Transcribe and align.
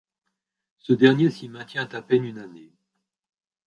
Ce 0.79 0.93
dernier 0.93 1.29
s'y 1.29 1.47
maintient 1.47 1.87
à 1.89 2.01
peine 2.01 2.23
une 2.25 2.39
année. 2.39 2.73